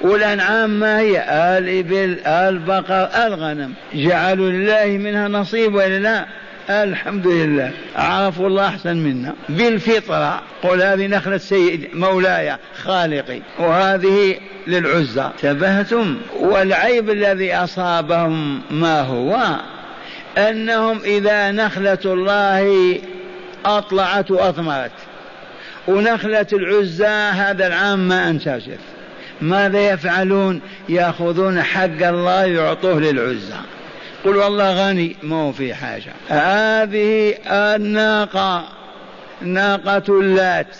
[0.00, 1.24] والأنعام ما هي؟
[1.58, 6.26] الإبل البقر الغنم جعلوا لله منها نصيب ولا لا؟
[6.70, 9.34] الحمد لله عرفوا الله أحسن منا.
[9.48, 15.30] بالفطرة قل هذه نخلة سيد مولاي خالقي وهذه للعزى.
[15.42, 19.56] تبهتم والعيب الذي أصابهم ما هو؟
[20.38, 22.98] أنهم إذا نخلة الله
[23.64, 24.92] أطلعت وأثمرت.
[25.88, 28.78] ونخلة العزى هذا العام ما أنتجت
[29.40, 33.56] ماذا يفعلون؟ يأخذون حق الله يعطوه للعزى.
[34.24, 36.12] قل والله غني ما هو في حاجة.
[36.28, 38.64] هذه الناقة
[39.42, 40.76] ناقة اللات.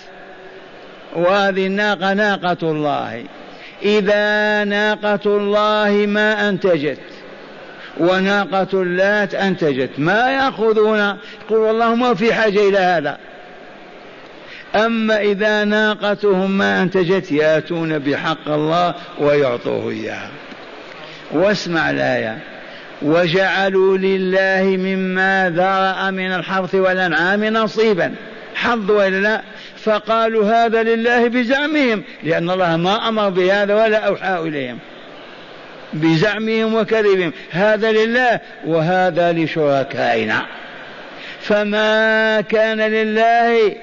[1.16, 3.24] وهذه الناقة ناقة الله.
[3.82, 6.98] إذا ناقة الله ما أنتجت
[7.98, 10.98] وناقة اللات أنتجت ما يأخذون؟
[11.44, 13.18] يقول والله ما في حاجة إلى هذا.
[14.74, 20.30] أما إذا ناقتهم ما أنتجت يأتون بحق الله ويعطوه إياها.
[21.32, 22.51] واسمع الآية.
[23.04, 28.14] وجعلوا لله مما ذرأ من الحرث والأنعام نصيبا.
[28.54, 29.42] حظ ولا لا؟
[29.76, 34.78] فقالوا هذا لله بزعمهم لأن الله ما أمر بهذا ولا أوحى إليهم.
[35.92, 37.32] بزعمهم وكذبهم.
[37.50, 40.42] هذا لله وهذا لشركائنا.
[41.40, 43.76] فما كان لله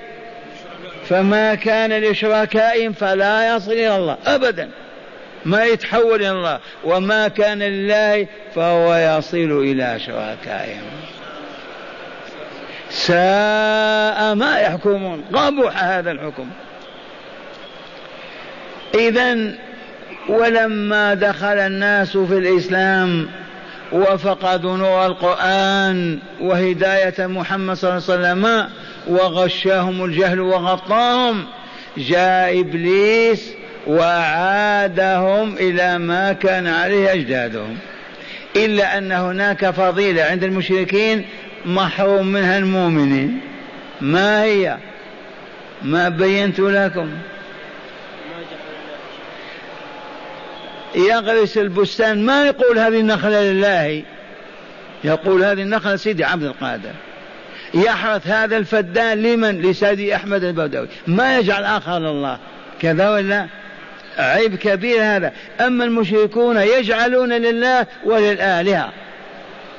[1.09, 4.69] فما كان لشركائهم فلا يصل إلى الله أبدا.
[5.45, 6.59] ما يتحول إلى الله.
[6.83, 10.83] وما كان لله فهو يصل إلى شركائهم
[12.89, 15.23] ساء ما يحكمون.
[15.33, 16.49] قبح هذا الحكم.
[18.95, 19.55] إذا
[20.29, 23.27] ولما دخل الناس في الإسلام
[23.91, 28.69] وفقدوا نور القرآن وهداية محمد صلى الله عليه وسلم
[29.07, 31.45] وغشاهم الجهل وغطاهم
[31.97, 33.53] جاء إبليس
[33.87, 37.77] وعادهم إلى ما كان عليه أجدادهم.
[38.55, 41.25] إلا أن هناك فضيلة عند المشركين
[41.65, 43.39] محروم منها المؤمنين.
[44.01, 44.77] ما هي؟
[45.81, 47.09] ما بينت لكم.
[50.95, 52.25] يغرس البستان.
[52.25, 54.03] ما يقول هذه النخلة لله؟
[55.03, 56.91] يقول هذه النخلة سيدي عبد القادر.
[57.73, 62.37] يحرث هذا الفدان لمن؟ لسيدي أحمد البدوي ما يجعل آخر لله.
[62.81, 63.47] كذا ولا؟
[64.19, 65.33] عيب كبير هذا.
[65.59, 68.91] أما المشركون يجعلون لله وللآلهة.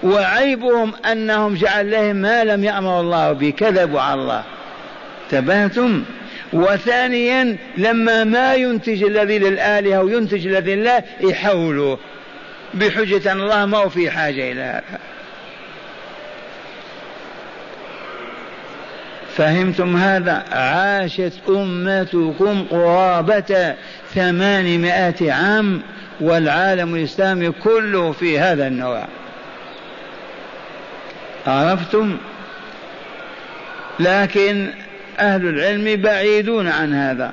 [0.03, 4.45] وعيبهم أنهم جعل لهم ما لم يأمر الله به كذبوا على الله.
[5.31, 6.05] تبهتم
[6.53, 11.99] وثانيا لما ما ينتج الذي للآلهة وينتج الذي لله يحولوه.
[12.75, 14.99] بحجة أن الله ما هو في حاجة إلى هذا.
[19.37, 23.75] فهمتم هذا؟ عاشت أمتكم قرابة
[24.15, 25.83] ثمانمائة عام
[26.21, 29.05] والعالم الإسلامي كله في هذا النوع.
[31.47, 32.17] عرفتم؟
[34.01, 34.71] لكن
[35.19, 37.33] أهل العلم بعيدون عن هذا.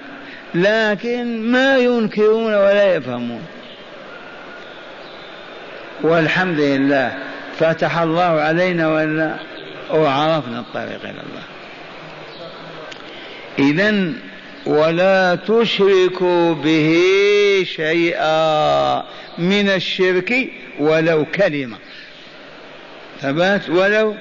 [0.55, 3.41] لكن ما ينكرون ولا يفهمون.
[6.01, 7.17] والحمد لله
[7.59, 9.35] فتح الله علينا ولا
[9.91, 11.43] وعرفنا الطريق إلى الله.
[13.59, 14.13] إذا
[14.67, 17.01] ولا تشركوا به
[17.75, 19.03] شيئا
[19.37, 20.49] من الشرك
[20.79, 21.77] ولو كلمة.
[23.21, 24.15] ثبات ولو؟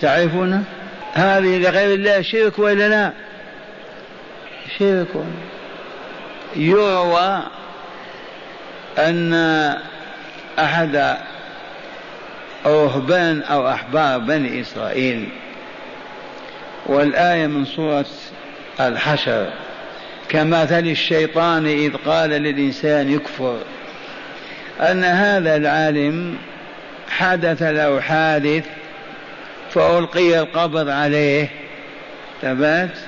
[0.00, 0.64] تعرفون؟
[1.12, 3.12] هذه لغير الله شرك ولا لا؟
[4.78, 5.24] شرك.
[6.56, 7.42] يروى
[8.98, 9.34] أن
[10.58, 11.16] أحد
[12.66, 15.28] رهبان أو أحبار بني إسرائيل
[16.86, 18.06] والآية من سورة
[18.88, 19.46] الحشر.
[20.28, 23.58] كمثل الشيطان إذ قال للإنسان يكفر
[24.80, 26.36] أن هذا العالم
[27.08, 28.64] حدث له حادث
[29.70, 31.48] فألقي القبض عليه
[32.42, 32.98] ثبات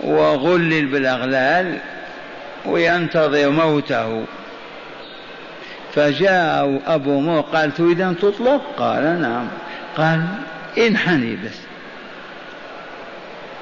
[0.00, 1.78] وغلل بالأغلال
[2.66, 4.24] وينتظر موته.
[5.94, 9.48] فجاء أبو مو قال تريد أن تطلق؟ قال نعم.
[9.96, 10.24] قال
[10.78, 11.69] انحني بس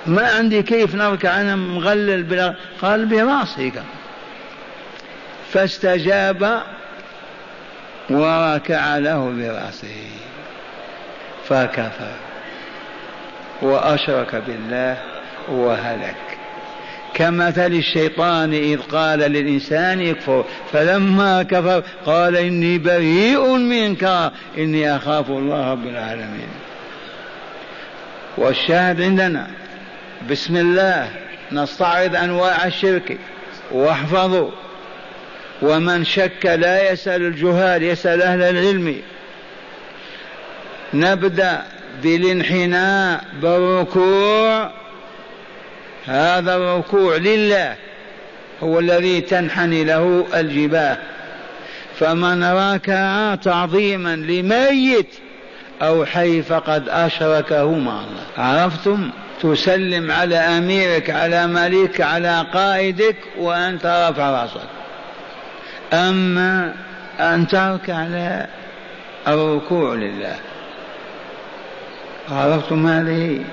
[0.09, 3.83] ما عندي كيف نركع أنا مغلل بلا قال براسك
[5.53, 6.63] فاستجاب
[8.11, 10.11] وركع له برأسه.
[11.49, 12.15] فكفر
[13.63, 14.97] وأشرك بالله
[15.49, 16.17] وهلك.
[17.15, 25.73] كمثل الشيطان إذ قال للإنسان يكفر فلما كفر قال إني بريء منك إني أخاف الله
[25.73, 26.49] رب العالمين.
[28.39, 29.47] والشاهد عندنا
[30.31, 31.11] بسم الله
[31.53, 33.19] نستعرض أنواع الشرك.
[33.73, 34.51] واحفظوا.
[35.63, 39.03] ومن شك لا يسأل الجهال يسأل أهل العلم.
[40.95, 41.63] نبدأ
[42.03, 44.71] بالانحناء بالركوع.
[46.07, 47.75] هذا الركوع لله
[48.63, 50.99] هو الذي تنحني له الجباه.
[51.99, 55.15] فمن ركع تعظيما لميت
[55.83, 59.11] أو حي فقد اشركه مع الله عرفتم؟
[59.43, 64.69] تسلم على أميرك على مليك على قائدك وأنت رافع رأسك.
[65.93, 66.75] أما
[67.21, 68.47] أن تركع على
[69.29, 70.37] الركوع لله.
[72.31, 73.45] عرفتم هذه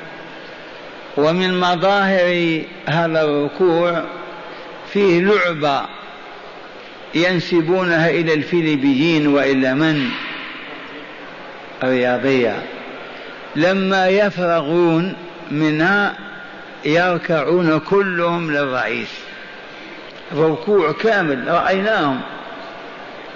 [1.18, 4.04] ومن مظاهر هذا الركوع
[4.94, 5.82] فيه لعبة
[7.16, 10.10] ينسبونها إلى الفيلبيين وإلى من؟
[11.84, 12.56] رياضية
[13.56, 15.16] لما يفرغون
[15.52, 16.16] منها
[16.86, 19.10] يركعون كلهم للرئيس.
[20.36, 22.22] ركوع كامل رأيناهم.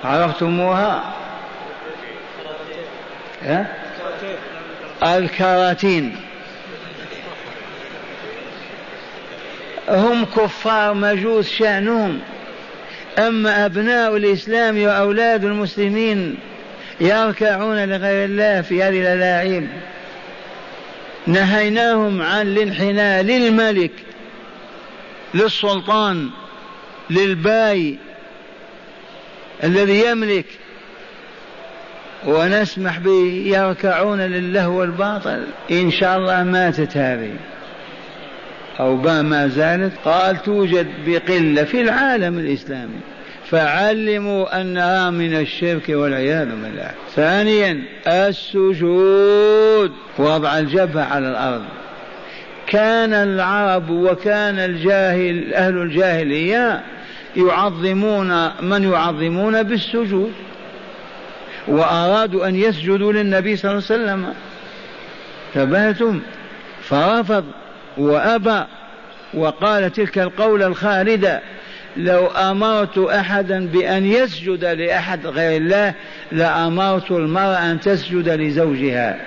[0.03, 1.13] عرفتموها؟
[5.03, 6.15] الكراتين.
[9.89, 12.19] هم كفار مجوس شأنهم.
[13.19, 16.37] أما أبناء الإسلام وأولاد المسلمين
[17.01, 19.67] يركعون لغير الله في هذه الألاعيب
[21.27, 23.91] نهيناهم عن الانحناء للملك
[25.33, 26.29] للسلطان
[27.09, 27.97] للباي
[29.63, 30.45] الذي يملك.
[32.27, 35.45] ونسمح به يركعون للهو والباطل.
[35.71, 37.33] إن شاء الله ماتت هذه.
[38.79, 39.93] أو ما زالت.
[40.05, 42.99] قال توجد بقلة في العالم الإسلامي.
[43.51, 46.91] فعلموا أنها من الشرك والعياذ بالله.
[47.15, 51.63] ثانيا السجود وضع الجبهة على الأرض.
[52.67, 56.83] كان العرب وكان الجاهل أهل الجاهلية
[57.35, 60.33] يعظمون من يعظمون بالسجود
[61.67, 64.33] وأرادوا أن يسجدوا للنبي صلى الله عليه وسلم.
[65.53, 66.21] تبهتم.
[66.83, 67.45] فرفض
[67.97, 68.63] وأبى
[69.33, 71.41] وقال تلك القول الخالدة.
[71.97, 75.93] لو آمرت أحدا بأن يسجد لأحد غير الله
[76.31, 79.19] لآمرت المرأة أن تسجد لزوجها.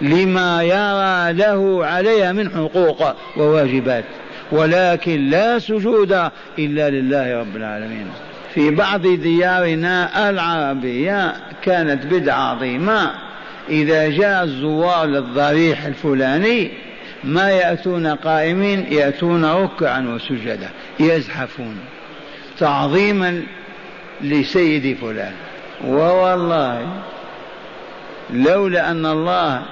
[0.00, 4.04] لما يرى له عليها من حقوق وواجبات.
[4.52, 6.12] ولكن لا سجود
[6.58, 8.06] إلا لله رب العالمين.
[8.54, 13.10] في بعض ديارنا العربية كانت بدعة عظيمة.
[13.68, 16.70] إذا جاء الزوار للضريح الفلاني
[17.24, 20.70] ما يأتون قائمين يأتون ركعا وسجدا
[21.00, 21.78] يزحفون
[22.58, 23.42] تعظيما
[24.20, 25.32] لسيد فلان.
[25.86, 26.86] ووالله
[28.30, 29.62] لولا أن الله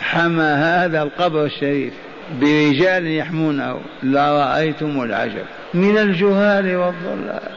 [0.00, 1.92] حمى هذا القبر الشريف
[2.40, 5.44] برجال يحمونه لرأيتم العجب.
[5.74, 7.52] من الجهال والضلال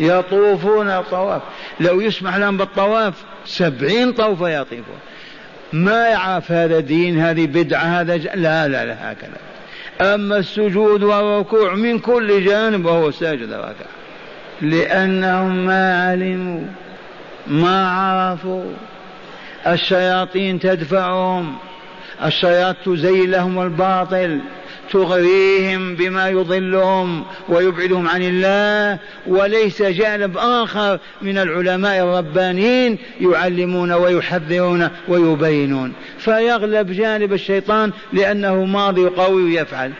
[0.00, 1.42] يطوفون طواف.
[1.80, 3.14] لو يسمح لهم بالطواف
[3.44, 4.98] سبعين طوفة يطيفون.
[5.72, 8.26] ما يعرف هذا دين هذه بدعة هذا ج...
[8.34, 9.36] لا لا لا هكذا.
[10.14, 13.86] أما السجود والركوع من كل جانب وهو ساجد ركع
[14.60, 16.64] لأنهم ما علموا
[17.46, 18.72] ما عرفوا.
[19.66, 21.56] الشياطين تدفعهم
[22.24, 24.40] الشياطين تزين لهم الباطل.
[24.90, 35.92] تغريهم بما يضلهم ويبعدهم عن الله وليس جانب آخر من العلماء الربانيين يعلمون ويحذرون ويبينون.
[36.18, 39.92] فيغلب جانب الشيطان لأنه ماضي قوي يفعل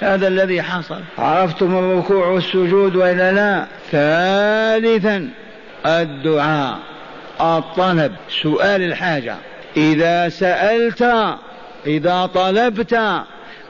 [0.00, 1.00] هذا الذي حصل.
[1.18, 5.28] عرفتم الركوع والسجود وإلا لا؟ ثالثا
[5.86, 6.78] الدعاء.
[7.40, 8.12] الطلب.
[8.42, 9.36] سؤال الحاجة.
[9.76, 11.02] إذا سألت
[11.86, 13.00] إذا طلبت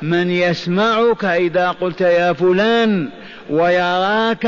[0.02, 3.08] من يسمعك إذا قلت يا فلان
[3.50, 4.46] ويراك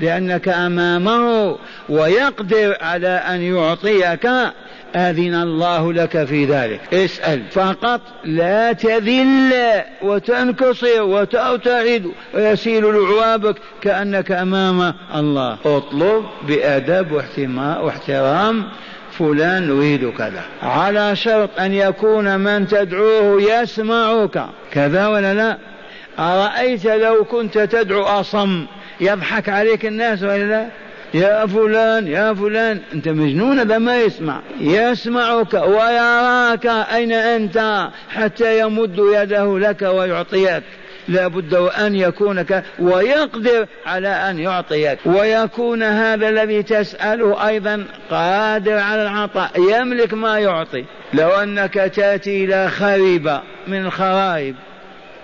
[0.00, 1.56] لأنك أمامه
[1.88, 4.26] ويقدر على أن يعطيك
[4.96, 6.80] أذن الله لك في ذلك.
[6.94, 7.42] اسأل.
[7.50, 9.52] فقط لا تذل
[10.02, 15.56] وتنكسر وترتعد ويسيل لعوابك كأنك أمام الله.
[15.64, 17.12] اطلب بأدب
[17.56, 18.64] واحترام
[19.18, 20.42] فلان نريد كذا.
[20.62, 24.46] على شرط أن يكون من تدعوه يسمعك.
[24.72, 25.58] كذا ولا لا؟
[26.18, 28.66] أرأيت لو كنت تدعو أصم
[29.00, 30.66] يضحك عليك الناس ولا لا؟
[31.14, 32.80] يا فلان يا فلان.
[32.92, 34.40] أنت مجنون هذا ما يسمع.
[34.60, 40.62] يسمعك ويراك أين أنت حتى يمد يده لك ويعطيك.
[41.08, 42.62] لا بد وأن يكون ك...
[42.78, 44.98] ويقدر على أن يعطيك.
[45.06, 50.84] ويكون هذا الذي تسأله أيضا قادر على العطاء يملك ما يعطي.
[51.14, 54.54] لو أنك تأتي إلى خريبة من الخرائب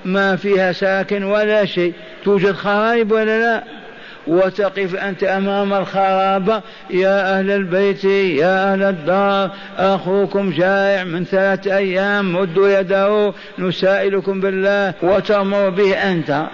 [0.04, 1.92] ما فيها ساكن ولا شيء
[2.24, 3.79] توجد خرائب ولا لا؟
[4.26, 12.32] وتقف أنت أمام الخرابة يا أهل البيت يا أهل الدار أخوكم جائع من ثلاثة أيام
[12.32, 16.46] مدوا يده نسائلكم بالله وتأمر به أنت.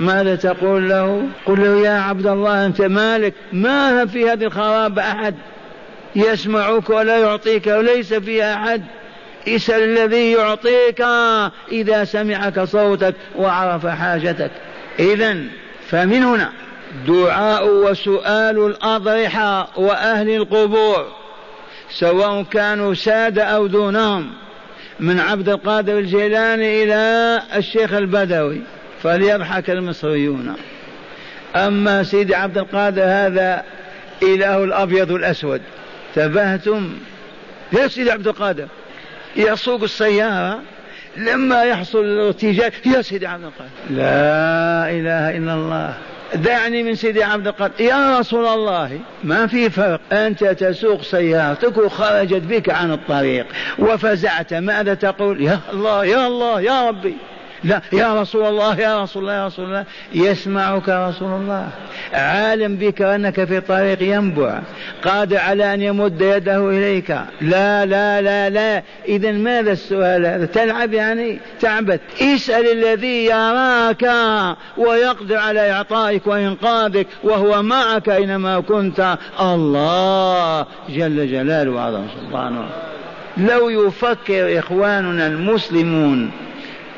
[0.00, 5.34] ماذا تقول له؟ قل له يا عبد الله أنت مالك؟ ما في هذه الخرابة أحد
[6.16, 8.82] يسمعك ولا يعطيك وليس فيها أحد.
[9.48, 11.04] اسأل الذي يعطيك
[11.72, 14.50] إذا سمعك صوتك وعرف حاجتك.
[14.98, 15.36] إذا
[15.88, 16.52] فمن هنا
[17.06, 21.06] دعاء وسؤال الأضرحة وأهل القبور
[21.90, 24.30] سواء كانوا سادة أو دونهم
[25.00, 28.60] من عبد القادر الجيلاني إلى الشيخ البدوي
[29.02, 30.54] فليضحك المصريون.
[31.56, 33.64] أما سيدي عبد القادر هذا
[34.22, 35.62] إله الأبيض الأسود
[36.14, 36.98] تبهتم؟
[37.72, 38.66] يا سيدي عبد القادر
[39.36, 40.60] يسوق السيارة
[41.16, 45.94] لما يحصل الارتجاج يا سيدي عبد القادر لا إله إلا الله.
[46.34, 47.80] دعني من سيدي عبد القادر.
[47.80, 50.00] يا رسول الله ما في فرق.
[50.12, 53.46] أنت تسوق سيارتك وخرجت بك عن الطريق
[53.78, 54.54] وفزعت.
[54.54, 57.16] ماذا تقول؟ يا الله يا الله يا ربي.
[57.64, 59.84] لا يا رسول الله يا رسول الله يا رسول الله.
[60.14, 61.68] يسمعك رسول الله.
[62.12, 64.60] عالم بك أنك في طريق ينبع.
[65.04, 67.10] قادر على أن يمد يده إليك.
[67.40, 68.82] لا لا لا لا.
[69.08, 72.00] إذا ماذا السؤال هذا؟ تلعب يعني؟ تعبت.
[72.20, 74.10] اسأل الذي يراك
[74.76, 79.18] ويقدر على إعطائك وإنقاذك وهو معك أينما كنت.
[79.40, 82.68] الله جل جلاله وعظم سلطانه.
[83.36, 86.30] لو يفكر إخواننا المسلمون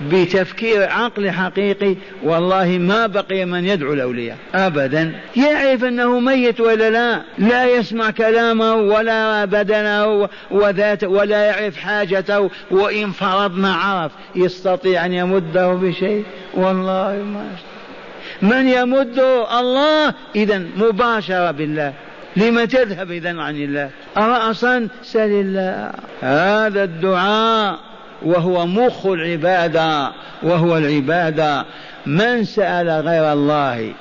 [0.09, 5.12] بتفكير عقل حقيقي والله ما بقي من يدعو الأولياء أبدا.
[5.36, 13.11] يعرف أنه ميت ولا لا لا يسمع كلامه ولا بدنه وذاته ولا يعرف حاجته وإن
[13.11, 16.24] فرضنا عرف يستطيع أن يمده بشيء.
[16.55, 17.46] والله ما
[18.42, 20.14] من يمده؟ الله.
[20.36, 21.92] إذا مباشرة بالله.
[22.36, 25.92] لم تذهب إذا عن الله؟ رأسا سل الله.
[26.20, 27.89] هذا الدعاء.
[28.23, 30.12] وهو مخ العبادة
[30.43, 31.64] وهو العبادة
[32.07, 33.93] من سأل غير الله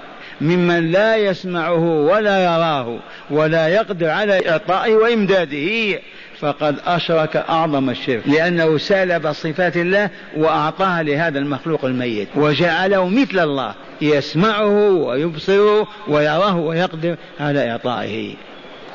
[0.41, 2.99] ممن لا يسمعه ولا يراه
[3.29, 5.99] ولا يقدر على إعطائه وإمداده
[6.39, 8.21] فقد أشرك أعظم الشرك.
[8.25, 12.27] لأنه سلب صفات الله وأعطاها لهذا المخلوق الميت.
[12.35, 18.35] وجعله مثل الله يسمعه ويبصره ويراه ويقدر على إعطائه.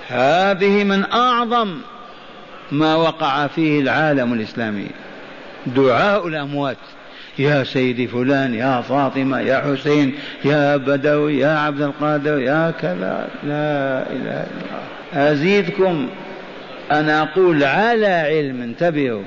[0.08, 1.78] هذه من أعظم
[2.72, 4.86] ما وقع فيه العالم الإسلامي.
[5.66, 6.76] دعاء الأموات.
[7.38, 13.28] يا سيدي فلان يا فاطمة يا حسين يا بدوي يا عبد القادر يا كذا.
[13.44, 15.32] لا إله إلا الله.
[15.32, 16.08] أزيدكم.
[16.92, 19.22] أنا أقول على علم انتبهوا.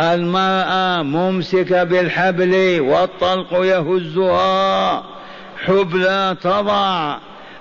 [0.00, 5.04] المرأة ممسكة بالحبل والطلق يهزها.
[5.66, 7.16] حبلى تضع.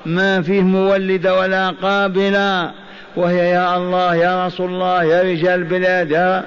[0.05, 2.71] ما فيه مولد ولا قابلة.
[3.18, 6.43] وهي يا الله يا رسول الله يا رجال البلاد يا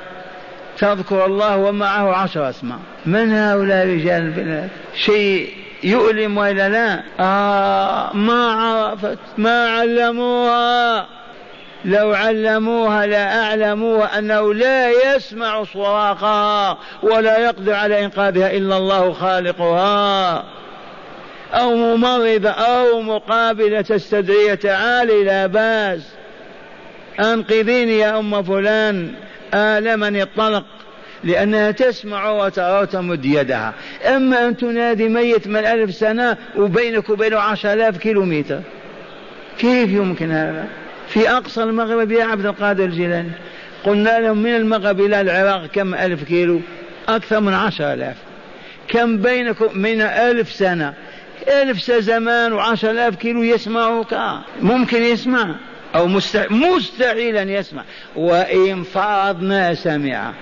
[0.78, 2.78] تذكر الله ومعه عشر أسماء.
[3.06, 11.06] من هؤلاء رجال البلاد؟ شيء يؤلم وإلا لا؟ آه ما عرفت ما علموها.
[11.84, 20.44] لو علموها لأعلموها أنه لا يسمع صراخها ولا يقدر على إنقاذها إلا الله خالقها.
[21.54, 26.19] أو ممرضة أو مقابلة تستدعي تعالي لا بأس.
[27.20, 29.12] أنقذيني يا أم فلان
[29.54, 30.64] آلمني الطلق
[31.24, 33.74] لأنها تسمع وترى وتمد يدها.
[34.06, 38.60] أما أن تنادي ميت من ألف سنة وبينك وبينه عشر آلاف كيلو متر
[39.58, 40.66] كيف يمكن هذا؟
[41.08, 43.30] في أقصى المغرب يا عبد القادر الجيلاني.
[43.84, 46.60] قلنا لهم من المغرب إلى العراق كم ألف كيلو؟
[47.08, 48.16] أكثر من عشر آلاف.
[48.88, 50.94] كم بينكم من ألف سنة؟
[51.48, 55.54] ألف زمان وعشر آلاف كيلو يسمعك ممكن يسمع.
[55.94, 56.06] أو
[56.50, 57.82] مستحيل أن يسمع.
[58.16, 60.32] وإن فرض ما سمع.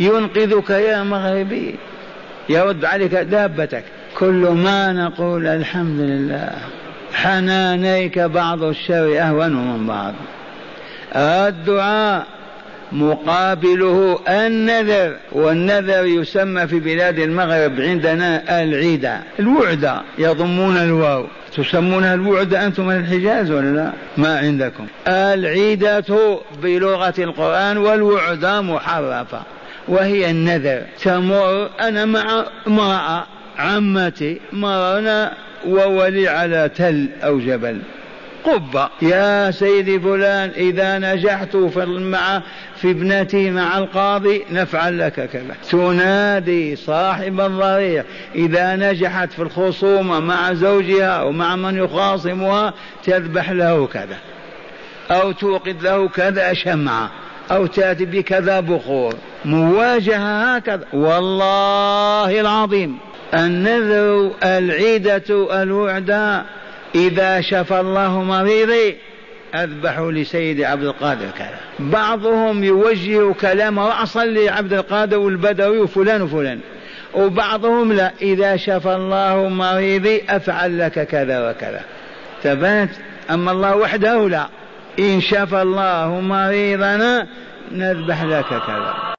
[0.00, 1.74] ينقذك يا مغربي.
[2.48, 3.84] يرد عليك دابتك.
[4.18, 6.50] كل ما نقول الحمد لله.
[7.14, 10.14] حنانيك بعض الشر أهون من بعض.
[11.16, 12.26] الدعاء
[12.92, 21.26] مقابله النذر والنذر يسمى في بلاد المغرب عندنا العيدة الوعدة يضمون الواو.
[21.56, 24.86] تسمونها الوعدة أنتم من الحجاز ولا لا؟ ما عندكم.
[25.08, 29.42] العيدة بلغة القرآن والوعدة محرفة
[29.88, 30.82] وهي النذر.
[31.02, 33.26] تمر أنا مع امرأة
[33.58, 35.32] عمتي مرنا
[35.66, 37.78] وولي على تل أو جبل.
[38.44, 38.88] قبة.
[39.02, 42.42] يا سيدي فلان إذا نجحت في مع
[42.76, 45.56] في ابنتي مع القاضي نفعل لك كذا.
[45.70, 52.74] تنادي صاحب الضريح إذا نجحت في الخصومة مع زوجها أو مع من يخاصمها
[53.04, 54.16] تذبح له كذا.
[55.10, 57.10] أو توقد له كذا شمعة
[57.50, 59.14] أو تأتي بكذا بخور.
[59.44, 60.84] مواجهة هكذا.
[60.92, 62.98] والله العظيم.
[63.34, 65.22] النذر العيدة
[65.62, 66.44] الوعدة
[66.94, 68.96] إذا شفى الله مريضي
[69.54, 71.58] أذبحوا لسيد عبد القادر كذا.
[71.78, 76.60] بعضهم يوجه كلامه رأسا لعبد القادر والبدوي وفلان وفلان.
[77.14, 78.12] وبعضهم لا.
[78.22, 81.80] إذا شفى الله مريضي أفعل لك كذا وكذا.
[82.42, 82.88] ثبات
[83.30, 84.48] أما الله وحده لا.
[84.98, 87.26] إن شفى الله مريضنا
[87.72, 88.94] نذبح لك كذا.